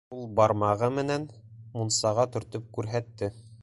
[0.19, 1.29] Ул бармағы менән
[1.77, 3.35] мунсаға төртөп күрһәтте.